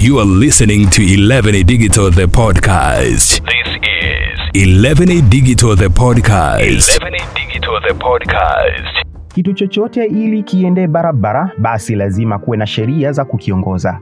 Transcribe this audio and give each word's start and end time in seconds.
You 0.00 0.20
are 0.20 0.24
listening 0.24 0.88
to 0.90 1.02
11 1.02 1.66
Digital 1.66 2.10
the 2.10 2.26
podcast. 2.26 3.42
This 3.44 3.66
is 4.54 4.64
11 4.68 5.28
Digital 5.28 5.74
the 5.74 5.88
podcast. 5.88 6.98
11 7.02 7.18
Digital 7.34 7.80
the 7.88 7.94
podcast. 7.94 9.04
Kitu 9.34 9.52
chochote 9.52 10.04
ili 10.04 10.42
kiende 10.42 10.86
barabara, 10.86 11.50
basi 11.58 11.94
lazima 11.94 12.38
kuwe 12.38 12.56
na 12.56 12.66
sheria 12.66 13.12
za 13.12 13.24
kukiongoza. 13.24 14.00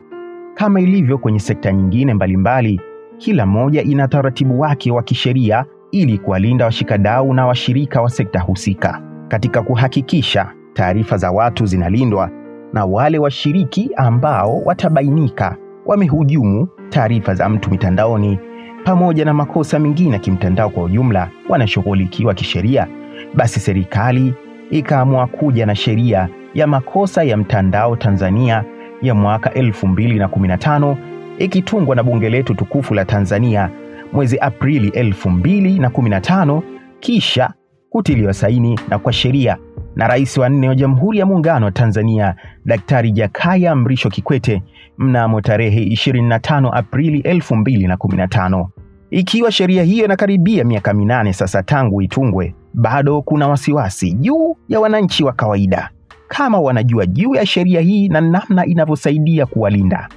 Kama 0.54 0.80
ilivyo 0.80 1.19
kwenye 1.19 1.38
sekta 1.38 1.72
nyingine 1.72 2.15
mbalimbali, 2.15 2.81
kila 3.19 3.47
moja 3.47 3.83
ina 3.83 4.08
taratibu 4.08 4.60
wake 4.60 4.90
wa 4.92 5.03
kisheria 5.03 5.65
ili 5.92 6.19
kuwalinda 6.19 6.65
washikadau 6.65 7.35
na 7.35 7.47
washirika 7.47 8.03
wa 8.03 8.10
sekta 8.10 8.40
husika. 8.40 9.03
Katika 9.28 9.63
kuhakikisha 9.63 10.53
taarifa 10.74 11.17
za 11.17 11.31
watu 11.31 11.67
zinalindwa 11.67 12.31
na 12.72 12.85
wale 12.85 13.19
washiriki 13.19 13.90
ambao 13.97 14.60
watabainika 14.65 15.56
wamehujumu 15.87 16.68
taarifa 16.91 17.34
za 17.34 17.48
mtu 17.48 17.70
mitandaoni 17.70 18.38
pamoja 18.84 19.24
na 19.24 19.34
makosa 19.34 19.79
mengine 19.79 20.12
ya 20.12 20.19
kimtandao 20.19 20.70
kwa 20.70 20.84
ujumla 20.84 21.30
wanashughulikiwa 21.48 22.34
kisheria, 22.34 22.87
basi 23.34 23.61
serikali 23.61 24.34
ikaamua 24.70 25.27
kuja 25.27 25.66
na 25.66 25.75
sheria 25.75 26.28
ya 26.55 26.66
makosa 26.66 27.23
ya 27.25 27.37
mtandao 27.37 27.97
Tanzania 27.97 28.64
ya 29.02 29.14
mwaka 29.14 29.51
2015 29.51 30.97
ikitungwa 31.38 31.97
na 31.97 32.03
bunge 32.03 32.30
letu 32.30 32.55
tukufu 32.55 32.95
la 32.95 33.05
Tanzania 33.05 33.70
mwezi 34.12 34.39
Aprili 34.39 34.89
2015 34.91 36.61
kisha 37.00 37.50
kutiliwa 37.91 38.33
saini 38.34 38.80
na 38.89 38.98
kwa 38.98 39.12
sheria 39.12 39.56
na 39.96 40.09
rais 40.09 40.36
wa 40.38 40.48
nne 40.48 40.68
wa 40.68 40.74
Jamhuri 40.74 41.18
ya 41.18 41.27
Muungano 41.27 41.66
wa 41.66 41.73
Tanzania 41.73 42.34
Daktari 42.64 43.12
Jakaya 43.12 43.74
Mrisho 43.77 44.09
Kikwete 44.10 44.62
mnamo 44.98 45.41
tarehe 45.41 45.84
25 45.84 46.70
Aprili 46.78 47.20
2015. 47.20 48.66
Ikiwa 49.10 49.52
sheria 49.52 49.83
hiyo 49.83 50.05
inakaribia 50.05 50.64
miaka 50.64 50.94
minane 50.94 51.33
sasa 51.33 51.62
tangu 51.62 52.03
itungwe, 52.03 52.55
bado 52.75 53.22
kuna 53.22 53.48
wasiwasi 53.48 54.12
juu 54.12 54.56
ya 54.69 54.80
wananchi 54.80 55.25
wa 55.25 55.33
kawaida 55.33 55.91
kama 56.28 56.60
wanajua 56.60 57.06
juu 57.06 57.34
ya 57.34 57.47
sheria 57.47 57.81
hii 57.81 58.08
na 58.08 58.20
namna 58.20 58.66
inavyosaidia 58.66 59.47
kuwalinda. 59.47 60.08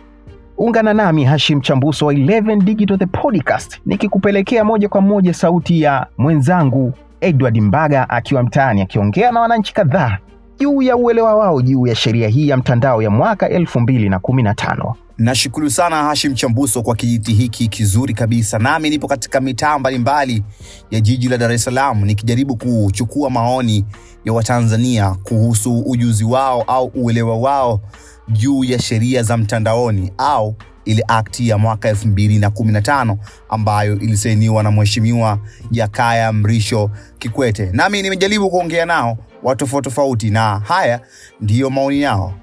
Ungana 0.58 0.94
nami 0.94 1.24
Hashim 1.26 1.62
Chambuso 1.62 2.06
wa 2.06 2.14
11 2.14 2.64
Digital 2.64 2.98
the 2.98 3.06
podcast 3.06 3.82
nikikupelekea 3.86 4.64
moja 4.64 4.90
kwa 4.90 5.02
moja 5.02 5.34
sauti 5.34 5.82
ya 5.82 6.08
mwenzangu 6.18 6.94
Edward 7.22 7.58
Mbaga 7.62 8.10
akiwa 8.10 8.44
mtaani 8.44 8.82
akiongea 8.82 9.32
na 9.32 9.40
wananchi 9.42 9.74
kadhaa 9.74 10.18
juu 10.60 10.82
ya 10.82 10.98
uelewa 10.98 11.36
wao 11.36 11.62
juu 11.62 11.88
ya 11.88 11.96
sheria 11.96 12.28
hii 12.28 12.48
ya 12.48 12.58
mtandao 12.58 13.02
ya 13.02 13.10
mwaka 13.10 13.48
2015. 13.48 14.94
Nashukuru 15.18 15.70
sana 15.70 16.04
Hashim 16.04 16.34
Chambuso 16.34 16.82
kwa 16.82 16.96
kijiti 16.96 17.34
hiki 17.34 17.68
kizuri 17.68 18.14
kabisa. 18.14 18.60
Nami 18.60 18.90
nipo 18.90 19.08
katika 19.08 19.42
mitaa 19.42 19.80
mbalimbali 19.80 20.44
ya 20.92 21.00
jiji 21.00 21.30
la 21.30 21.38
Dar 21.38 21.52
es 21.52 21.64
Salaam 21.64 22.06
nikijaribu 22.06 22.56
kuchukua 22.56 23.30
maoni 23.30 23.86
ya 24.26 24.34
Watanzania 24.34 25.16
kuhusu 25.24 25.80
ujuzi 25.80 26.24
wao 26.24 26.62
au 26.62 26.92
uelewa 26.96 27.38
wao 27.38 27.82
juu 28.28 28.64
ya 28.64 28.80
sheria 28.80 29.24
za 29.24 29.38
mtandaoni 29.38 30.12
au 30.18 30.56
ile 30.86 31.04
akti 31.08 31.50
ya 31.50 31.58
mwaka 31.58 31.92
2015 31.92 33.16
ambayo 33.50 34.00
ilisainiwa 34.00 34.64
na 34.64 34.72
Mheshimiwa 34.72 35.40
Jakaya 35.72 36.34
Mrisho 36.34 36.90
Kikwete. 37.20 37.70
Nami 37.74 38.02
nimejaribu 38.02 38.50
kuongea 38.50 38.86
nao 38.86 39.18
watu 39.44 39.60
tofauti 39.66 39.90
tofauti, 39.90 40.30
na 40.30 40.60
haya 40.60 41.00
ndiyo 41.42 41.70
maoni 41.70 42.02
yao. 42.02 42.34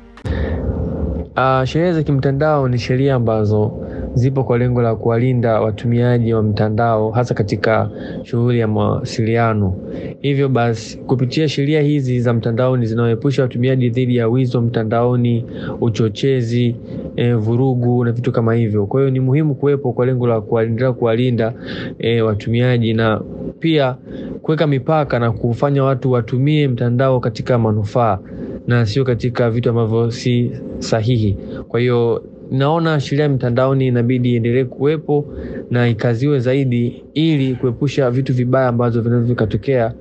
Uh, 1.37 1.65
sheria 1.65 1.93
za 1.93 2.03
kimtandao 2.03 2.69
ni 2.69 2.79
sheria 2.79 3.15
ambazo 3.15 3.73
zipo 4.17 4.45
kwa 4.45 4.59
lengo 4.59 4.83
la 4.83 4.95
kuwalinda 4.95 5.61
watumiaji 5.61 6.35
wa 6.35 6.43
mtandao 6.43 7.11
hasa 7.11 7.35
katika 7.35 7.91
shughuli 8.23 8.59
ya 8.59 8.69
mawasiliano. 8.69 9.75
Hivyo 10.21 10.49
basi, 10.49 10.99
kupitia 10.99 11.49
sheria 11.49 11.81
hizi 11.83 12.21
za 12.21 12.33
mtandaoni 12.33 12.87
zinawaepusha 12.87 13.43
watumiaji 13.43 13.91
dhidi 13.91 14.17
ya 14.17 14.29
wizi 14.29 14.57
wa 14.57 14.63
mtandaoni, 14.63 15.45
uchochezi, 15.81 16.77
e, 17.17 17.33
vurugu 17.33 18.05
na 18.05 18.13
vitu 18.13 18.33
kama 18.33 18.55
hivyo. 18.55 18.87
Kwa 18.87 19.01
hiyo 19.01 19.11
ni 19.11 19.21
muhimu 19.21 19.55
kuwepo 19.55 19.93
kwa 19.93 20.07
lengo 20.07 20.27
la 20.27 20.41
kuwalinda 20.41 20.93
kuwalinda 20.93 21.53
e, 21.99 22.21
watumiaji 22.21 22.95
na 22.95 23.21
pia 23.59 23.97
kuweka 24.43 24.67
mipaka 24.67 25.19
na 25.19 25.33
kufanya 25.33 25.85
watu 25.85 26.11
watumie 26.13 26.69
mtandao 26.69 27.21
katika 27.21 27.59
manufaa 27.59 28.19
na 28.67 28.87
sio 28.87 29.05
katika 29.05 29.51
vitu 29.51 29.71
ambavyo 29.71 30.11
si 30.11 30.51
sahihi. 30.79 31.37
Kwa 31.69 31.81
hiyo 31.81 32.23
naona 32.51 33.01
sheria 33.01 33.25
ya 33.25 33.29
mtandaoni 33.31 33.87
inabidi 33.87 34.33
iendelee 34.33 34.65
kuwepo 34.65 35.25
na 35.71 35.89
ikaziwe 35.89 36.39
zaidi 36.41 37.05
ili 37.15 37.55
kuepusha 37.55 38.11
vitu 38.11 38.35
vibaya 38.35 38.69
ambazo 38.69 39.01
vinaweza 39.01 39.27
vikatokea 39.29 39.93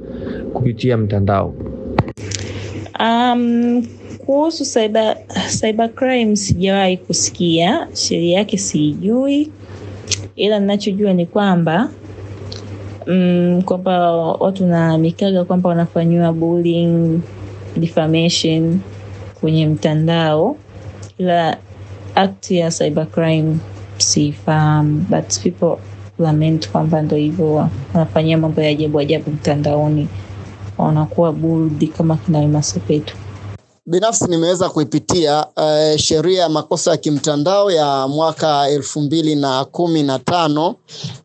kupitia 0.54 0.98
mtandao. 0.98 1.54
Um, 3.00 3.84
kuhusu 4.26 4.64
cyber, 4.66 5.18
sijawahi 6.36 6.98
kusikia, 6.98 7.88
sheria 7.94 8.38
yake 8.38 8.58
siijui, 8.58 9.52
ila 10.36 10.60
ninachojua 10.60 11.14
ni 11.14 11.26
kwamba 11.26 11.90
mm, 13.08 13.62
kwamba 13.66 14.12
watu 14.16 14.66
nalalamikaga 14.66 15.46
kwamba 15.46 15.70
wanafanyiwa 15.70 16.34
bullying, 16.34 17.20
defamation 17.78 18.80
kwenye 19.42 19.68
mtandao, 19.68 20.58
ila 21.18 21.58
act 22.16 22.52
ya 22.52 22.72
cybercrime 22.72 23.58
but 25.10 25.40
people 25.44 25.78
lament 26.20 26.70
kwamba 26.72 27.02
ndo 27.02 27.16
hivyo 27.16 27.54
wanafanyia 27.94 28.38
mambo 28.38 28.62
ya 28.62 28.70
ajabu 28.70 29.00
ajabu 29.00 29.32
mtandaoni, 29.32 30.08
wanakuwa 30.78 31.32
burdi 31.34 31.88
kama 31.88 32.18
kina. 32.18 32.62
Binafsi 33.88 34.26
nimeweza 34.28 34.70
kuipitia 34.70 35.46
uh, 35.58 35.98
sheria 36.00 36.42
ya 36.42 36.50
makosa 36.50 36.92
ya 36.92 36.98
kimtandao 36.98 37.72
ya 37.72 38.08
mwaka 38.08 38.70
elfu 38.70 39.02
mbili 39.02 39.36
na 39.36 39.66
kumi 39.66 40.04
na 40.04 40.20
tano 40.20 40.76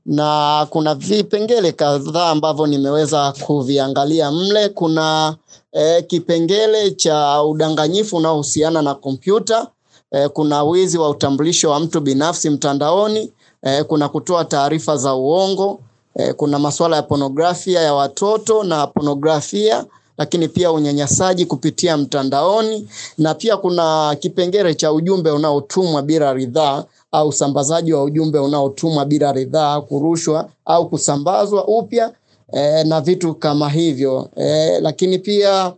na 0.07 0.67
kuna 0.71 0.95
vipengele 0.95 1.73
kadhaa 1.73 2.31
ambavyo 2.31 2.67
nimeweza 2.67 3.33
kuviangalia 3.41 4.31
mle. 4.31 4.69
Kuna 4.69 5.37
eh, 5.73 6.05
kipengele 6.07 6.91
cha 6.91 7.43
udanganyifu 7.43 8.17
unaohusiana 8.17 8.83
na 8.83 8.95
kompyuta 8.95 9.67
eh, 10.13 10.29
kuna 10.33 10.63
wizi 10.65 10.99
wa 10.99 11.11
utambulisho 11.11 11.71
wa 11.71 11.81
mtu 11.81 12.01
binafsi 12.01 12.51
mtandaoni 12.51 13.33
eh, 13.63 13.85
kuna 13.85 14.09
kutoa 14.09 14.45
taarifa 14.45 14.97
za 14.97 15.15
uongo 15.15 15.81
eh, 16.17 16.35
kuna 16.35 16.59
masuala 16.59 16.97
ya 16.97 17.03
ponografia 17.03 17.81
ya 17.81 17.95
watoto 17.95 18.65
na 18.65 18.87
ponografia 18.87 19.85
lakini 20.19 20.49
pia 20.49 20.73
unyanyasaji 20.73 21.47
kupitia 21.47 21.97
mtandaoni 21.97 22.89
na 23.19 23.35
pia 23.35 23.57
kuna 23.57 24.17
kipengele 24.21 24.75
cha 24.75 24.93
ujumbe 24.93 25.31
unaotumwa 25.31 26.03
bila 26.03 26.33
ridhaa 26.33 26.85
au 27.13 27.29
usambazaji 27.29 27.93
wa 27.93 28.03
ujumbe 28.05 28.39
unaotumwa 28.39 29.05
bila 29.05 29.33
ridhaa, 29.33 29.81
kurushwa 29.81 30.49
au 30.65 30.89
kusambazwa 30.89 31.69
upya 31.69 32.13
e, 32.53 32.85
na 32.85 33.01
vitu 33.01 33.35
kama 33.35 33.69
hivyo 33.69 34.29
e, 34.37 34.81
lakini 34.81 35.19
pia 35.19 35.73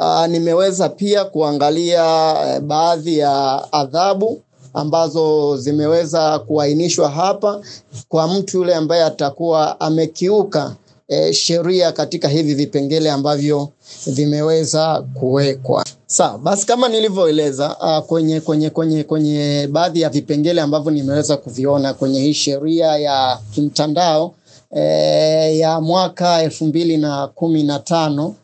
a, 0.00 0.26
nimeweza 0.28 0.88
pia 0.88 1.24
kuangalia 1.24 2.34
e, 2.56 2.60
baadhi 2.60 3.18
ya 3.18 3.64
adhabu 3.72 4.40
ambazo 4.74 5.56
zimeweza 5.56 6.38
kuainishwa 6.38 7.10
hapa 7.10 7.60
kwa 8.08 8.28
mtu 8.28 8.58
yule 8.58 8.74
ambaye 8.74 9.04
atakuwa 9.04 9.80
amekiuka 9.80 10.74
e, 11.08 11.32
sheria 11.32 11.92
katika 11.92 12.28
hivi 12.28 12.54
vipengele 12.54 13.10
ambavyo 13.10 13.68
vimeweza 14.06 15.02
kuwekwa. 15.14 15.84
Sawa, 16.06 16.38
basi 16.38 16.66
kama 16.66 16.88
nilivyoeleza 16.88 17.76
uh, 17.76 18.06
kwenye 18.06 18.40
kwenye 18.40 18.70
kwenye 18.70 19.04
kwenye 19.04 19.68
baadhi 19.72 20.00
ya 20.00 20.08
vipengele 20.08 20.60
ambavyo 20.60 20.90
nimeweza 20.90 21.36
kuviona 21.36 21.94
kwenye 21.94 22.20
hii 22.20 22.34
sheria 22.34 22.86
ya 22.96 23.38
kimtandao 23.54 24.34
e, 24.76 25.58
ya 25.58 25.80
mwaka 25.80 26.42
elfu 26.42 26.64
mbili 26.64 26.96
na 26.96 27.26
kumi 27.26 27.62
na 27.62 27.78
tano 27.78 28.34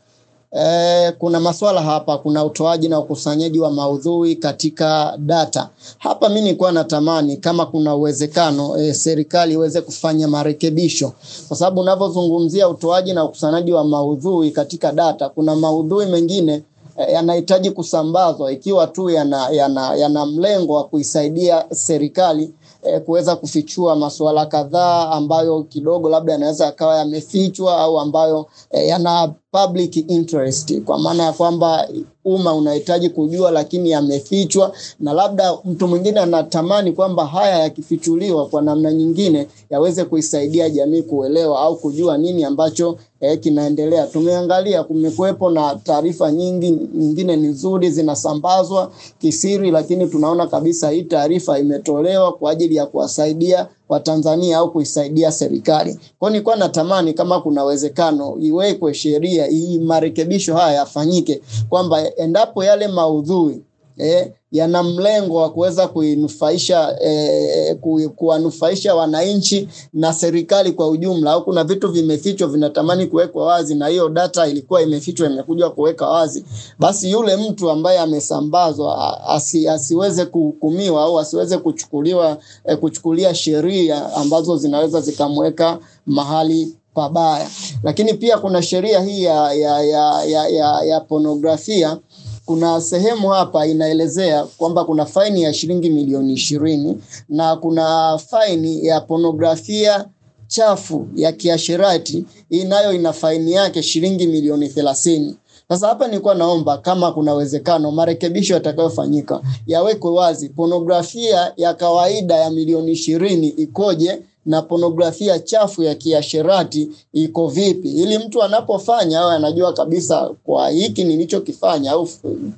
Eh, 0.59 1.13
kuna 1.19 1.41
maswala 1.41 1.83
hapa, 1.83 2.19
kuna 2.19 2.45
utoaji 2.45 2.89
na 2.89 2.99
ukusanyaji 3.01 3.61
wa 3.61 3.71
maudhui 3.71 4.37
katika 4.37 5.15
data. 5.19 5.69
Hapa 5.99 6.29
mi 6.29 6.41
nilikuwa 6.41 6.73
natamani 6.73 7.37
kama 7.37 7.67
kuna 7.67 7.95
uwezekano 7.97 8.79
eh, 8.79 8.95
serikali 8.95 9.55
iweze 9.55 9.81
kufanya 9.81 10.29
marekebisho, 10.29 11.13
kwa 11.49 11.57
sababu 11.57 11.81
unavyozungumzia 11.81 12.69
utoaji 12.69 13.13
na 13.13 13.25
ukusanyaji 13.25 13.73
wa 13.73 13.85
maudhui 13.85 14.51
katika 14.51 14.93
data, 14.93 15.29
kuna 15.29 15.57
maudhui 15.57 16.07
mengine 16.07 16.63
eh, 16.99 17.13
yanahitaji 17.13 17.71
kusambazwa 17.71 18.53
ikiwa 18.53 18.87
tu 18.87 19.11
yana, 19.11 19.49
yana, 19.51 19.95
yana 19.95 20.27
mlengo 20.27 20.73
wa 20.75 20.85
kuisaidia 20.85 21.65
serikali 21.73 22.55
eh, 22.83 23.01
kuweza 23.01 23.37
kufichua 23.37 23.97
masuala 23.97 24.47
kadhaa 24.47 25.11
ambayo 25.11 25.63
kidogo 25.63 26.09
labda 26.09 26.33
yanaweza 26.33 26.65
yakawa 26.65 26.97
yamefichwa 26.99 27.79
au 27.79 28.01
ambayo 28.01 28.47
eh, 28.71 28.89
yana 28.89 29.33
public 29.53 29.97
interest, 30.11 30.81
kwa 30.81 30.99
maana 30.99 31.23
ya 31.25 31.33
kwamba 31.33 31.89
umma 32.25 32.55
unahitaji 32.55 33.09
kujua, 33.11 33.51
lakini 33.51 33.91
yamefichwa, 33.91 34.73
na 35.01 35.13
labda 35.13 35.59
mtu 35.65 35.89
mwingine 35.89 36.21
anatamani 36.21 36.93
kwamba 36.93 37.27
haya 37.27 37.59
yakifichuliwa 37.59 38.47
kwa 38.47 38.63
namna 38.63 38.93
nyingine 38.93 39.47
yaweze 39.71 40.05
kuisaidia 40.05 40.71
jamii 40.71 41.03
kuelewa 41.03 41.61
au 41.61 41.77
kujua 41.77 42.19
nini 42.19 42.45
ambacho 42.45 42.99
eh, 43.21 43.41
kinaendelea. 43.41 44.07
Tumeangalia, 44.07 44.83
kumekuwepo 44.85 45.51
na 45.51 45.75
taarifa 45.85 46.33
nyingi, 46.33 46.71
nyingine 46.71 47.37
ni 47.37 47.47
nzuri 47.49 47.91
zinasambazwa 47.91 48.91
kisiri, 49.19 49.71
lakini 49.71 50.07
tunaona 50.07 50.47
kabisa 50.47 50.91
hii 50.91 51.03
taarifa 51.03 51.59
imetolewa 51.59 52.33
kwa 52.33 52.51
ajili 52.51 52.77
ya 52.77 52.87
kuwasaidia 52.87 53.69
Watanzania 53.89 54.59
au 54.59 54.73
kuisaidia 54.73 55.33
serikali. 55.33 55.95
Kwa 55.95 56.29
hiyo 56.29 56.31
nilikuwa 56.31 56.57
natamani 56.57 57.13
kama 57.15 57.41
kuna 57.41 57.65
uwezekano 57.65 58.37
iwekwe 58.41 58.95
sheria 58.95 59.47
hii, 59.47 59.79
marekebisho 59.79 60.57
haya 60.57 60.75
yafanyike, 60.77 61.43
kwamba 61.69 62.17
endapo 62.17 62.65
yale 62.65 62.89
maudhui 62.89 63.63
eh, 63.99 64.33
yana 64.57 64.83
mlengo 64.83 65.35
wa 65.37 65.51
kuweza 65.51 65.89
kuinufaisha 65.89 66.97
eh, 67.01 67.77
ku, 67.81 68.11
kuwanufaisha 68.17 68.95
wananchi 68.95 69.69
na 69.93 70.13
serikali 70.13 70.73
kwa 70.73 70.89
ujumla, 70.89 71.33
au 71.33 71.45
kuna 71.45 71.65
vitu 71.65 71.89
vimefichwa 71.89 72.49
vinatamani 72.49 73.07
kuwekwa 73.07 73.47
wazi, 73.47 73.75
na 73.75 73.87
hiyo 73.89 74.09
data 74.09 74.47
ilikuwa 74.47 74.83
imefichwa 74.83 75.31
imekuja 75.31 75.71
kuweka 75.71 76.07
wazi, 76.09 76.45
basi 76.79 77.11
yule 77.11 77.37
mtu 77.37 77.71
ambaye 77.71 77.99
amesambazwa 77.99 79.21
asi, 79.29 79.69
asiweze 79.69 80.25
kuhukumiwa 80.25 81.03
au 81.03 81.19
asiweze 81.19 81.59
kuchukuliwa 81.59 82.39
eh, 82.65 82.79
kuchukulia 82.79 83.35
sheria 83.35 84.15
ambazo 84.15 84.57
zinaweza 84.57 85.01
zikamweka 85.01 85.79
mahali 86.07 86.77
pabaya. 86.95 87.49
Lakini 87.83 88.15
pia 88.15 88.39
kuna 88.39 88.63
sheria 88.63 89.01
hii 89.01 89.23
ya, 89.23 89.53
ya, 89.53 89.83
ya, 89.83 90.23
ya, 90.25 90.49
ya, 90.49 90.83
ya 90.85 91.01
pornografia 91.01 91.99
kuna 92.47 92.81
sehemu 92.81 93.29
hapa 93.29 93.67
inaelezea 93.67 94.45
kwamba 94.45 94.85
kuna 94.85 95.07
faini 95.07 95.43
ya 95.43 95.55
shilingi 95.55 95.91
milioni 95.91 96.33
ishirini 96.33 96.99
na 97.29 97.57
kuna 97.57 98.19
faini 98.19 98.87
ya 98.87 99.01
ponografia 99.01 100.05
chafu 100.47 101.09
ya 101.15 101.33
kiasherati, 101.33 102.25
inayo 102.51 102.93
ina 102.93 103.13
faini 103.13 103.53
yake 103.53 103.83
shilingi 103.83 104.27
milioni 104.27 104.69
thelathini. 104.69 105.37
Sasa 105.69 105.87
hapa 105.89 106.07
nilikuwa 106.09 106.35
naomba 106.35 106.79
kama 106.79 107.13
kuna 107.13 107.35
uwezekano 107.35 107.91
marekebisho 107.91 108.55
yatakayofanyika 108.55 109.41
yawekwe 109.67 110.11
wazi, 110.11 110.49
ponografia 110.49 111.53
ya 111.57 111.75
kawaida 111.75 112.35
ya 112.37 112.51
milioni 112.51 112.93
ishirini 112.93 113.49
ikoje 113.49 114.23
na 114.47 114.63
ponografia 114.63 115.39
chafu 115.39 115.83
ya 115.83 115.95
kiasherati 115.95 116.89
iko 117.13 117.49
vipi, 117.49 117.89
ili 117.93 118.19
mtu 118.19 118.43
anapofanya 118.43 119.21
awe 119.21 119.35
anajua 119.35 119.73
kabisa, 119.73 120.31
kwa 120.45 120.71
hiki 120.71 121.05
nilichokifanya 121.05 121.91
au 121.93 122.09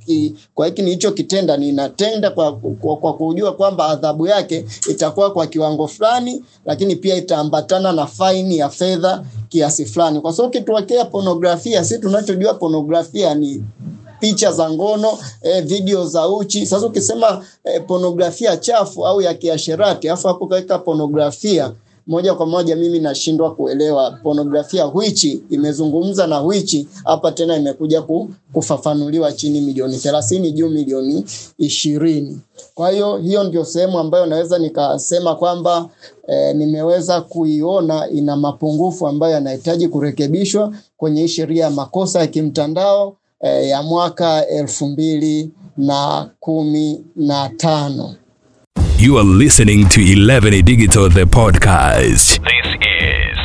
ki, 0.07 0.35
kwa 0.55 0.67
hiki 0.67 0.83
nilichokitenda 0.83 1.57
ninatenda 1.57 2.31
kwa, 2.31 2.53
kwa, 2.53 2.97
kwa 2.97 3.15
kujua 3.15 3.53
kwamba 3.53 3.87
adhabu 3.89 4.27
yake 4.27 4.65
itakuwa 4.91 5.31
kwa 5.33 5.47
kiwango 5.47 5.87
fulani, 5.89 6.45
lakini 6.67 6.97
pia 6.97 7.17
itaambatana 7.17 7.93
na 7.93 8.07
faini 8.07 8.59
ya 8.59 8.69
fedha 8.69 9.25
kiasi 9.49 9.85
fulani, 9.85 10.21
kwa 10.21 10.33
sababu 10.33 10.49
ukituwekea 10.57 11.05
ponografia, 11.05 11.85
si 11.85 11.99
tunachojua 11.99 12.55
ponografia 12.55 13.35
ni 13.35 13.63
picha 14.21 14.53
za 14.53 14.71
ngono 14.71 15.19
eh, 15.43 15.65
video 15.65 16.07
za 16.07 16.29
uchi. 16.29 16.67
Sasa 16.67 16.87
ukisema 16.87 17.45
eh, 17.65 17.83
pornografia 17.87 18.57
chafu 18.57 19.07
au 19.07 19.21
ya 19.23 19.35
kiasherati 19.35 20.09
afu 20.09 20.29
hapo 20.29 20.47
kaweka 20.47 20.79
pornografia 20.79 21.73
moja 22.07 22.35
kwa 22.35 22.47
moja, 22.47 22.77
mimi 22.77 22.99
nashindwa 22.99 23.55
kuelewa 23.55 24.11
pornografia 24.11 24.87
whichi 24.87 25.43
imezungumza 25.51 26.27
na 26.27 26.41
whichi 26.41 26.89
hapa 27.05 27.33
tena 27.33 27.57
imekuja 27.57 28.03
kufafanuliwa 28.53 29.33
chini 29.33 29.61
milioni 29.61 29.97
thelathini 29.99 30.53
juu 30.53 30.69
milioni 30.69 31.25
ishirini. 31.59 32.39
Kwa 32.75 32.91
hiyo 32.91 33.17
hiyo 33.17 33.45
ndio 33.45 33.65
sehemu 33.65 33.99
ambayo 33.99 34.27
naweza 34.27 34.59
nikasema 34.59 35.35
kwamba 35.35 35.89
e, 36.29 36.55
nimeweza 36.55 37.21
kuiona 37.21 38.09
ina 38.11 38.37
mapungufu 38.37 39.07
ambayo 39.09 39.33
yanahitaji 39.35 39.89
kurekebishwa 39.89 40.73
kwenye 40.97 41.21
hii 41.21 41.29
sheria 41.29 41.65
ya 41.65 41.71
makosa 41.71 42.19
ya 42.21 42.27
kimtandao 42.27 43.17
eh, 43.41 43.69
ya 43.69 43.83
mwaka 43.83 44.47
elfu 44.47 44.87
mbili 44.87 45.51
na 45.77 46.31
kumi 46.41 47.05
na 47.17 47.49
tano. 47.49 48.15
You 48.99 49.19
are 49.19 49.29
listening 49.29 49.89
to 49.89 50.01
11A 50.01 50.63
Digital 50.63 51.09
the 51.11 51.25
podcast. 51.27 52.41
This 52.43 52.75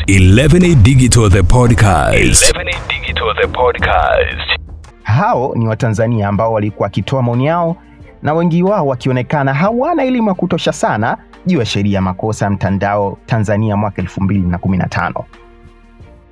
is 0.07 0.24
11A 0.24 0.84
Digital 0.84 1.30
the 1.30 1.42
podcast. 1.44 2.54
11A 2.56 2.88
Digital 2.90 3.36
the 3.42 3.48
podcast. 3.48 4.60
Hao 5.04 5.54
ni 5.56 5.68
Watanzania 5.68 6.28
ambao 6.28 6.54
walikuwa 6.54 6.86
wakitoa 6.86 7.22
maoni 7.22 7.46
yao 7.46 7.75
na 8.22 8.34
wengi 8.34 8.63
wao 8.63 8.88
wakionekana 8.88 9.54
hawana 9.54 10.04
elimu 10.04 10.28
ya 10.30 10.34
kutosha 10.36 10.74
sana 10.74 11.18
juu 11.46 11.60
ya 11.60 11.66
sheria 11.66 11.96
ya 11.96 12.01
makosa 12.01 12.46
ya 12.46 12.51
mtandao 12.51 13.18
Tanzania 13.25 13.78
mwaka 13.78 14.01
2015. 14.01 15.24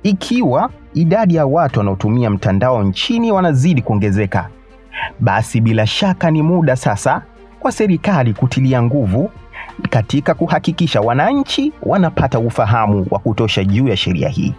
Ikiwa 0.02 0.70
idadi 0.94 1.34
ya 1.34 1.46
watu 1.46 1.78
wanaotumia 1.78 2.30
mtandao 2.30 2.82
nchini 2.82 3.32
wanazidi 3.32 3.82
kuongezeka, 3.82 4.48
basi 5.20 5.60
bila 5.60 5.86
shaka 5.86 6.30
ni 6.30 6.42
muda 6.42 6.76
sasa 6.76 7.22
kwa 7.60 7.72
serikali 7.72 8.34
kutilia 8.34 8.82
nguvu 8.82 9.30
katika 9.90 10.34
kuhakikisha 10.34 11.00
wananchi 11.00 11.72
wanapata 11.82 12.38
ufahamu 12.38 13.06
wa 13.10 13.18
kutosha 13.18 13.64
juu 13.64 13.88
ya 13.88 13.96
sheria 13.96 14.28
hii. 14.28 14.54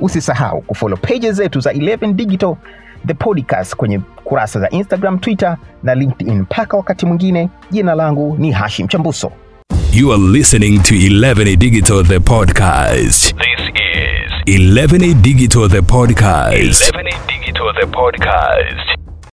Usisahau 0.00 0.60
kufollow 0.62 0.98
pages 0.98 1.34
zetu 1.36 1.60
za 1.60 1.72
11 1.72 2.12
Digital 2.12 2.56
the 3.06 3.14
podcast 3.14 3.76
kwenye 3.76 3.98
kurasa 4.24 4.60
za 4.60 4.70
Instagram, 4.70 5.18
Twitter 5.18 5.56
na 5.82 5.94
LinkedIn. 5.94 6.40
Mpaka 6.40 6.76
wakati 6.76 7.06
mwingine, 7.06 7.48
jina 7.70 7.94
langu 7.94 8.36
ni 8.38 8.50
Hashim 8.52 8.88
Chambuso. 8.88 9.32
You 9.92 10.12
are 10.12 10.22
listening 10.22 10.82
to 10.82 10.94
11A 10.94 11.56
Digital 11.56 12.04
the 12.04 12.18
podcast. 12.20 13.34
This 14.44 14.56
is 14.56 14.70
11A 14.76 15.22
Digital 15.22 15.68
the 15.68 15.78
podcast. 15.78 16.90
11A 16.90 17.26
Digital 17.28 17.72
the 17.74 17.86
podcast. 17.86 19.01